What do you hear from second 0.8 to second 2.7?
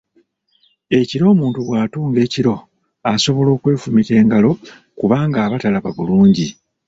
Ekiro omuntu bw'atunga ekiro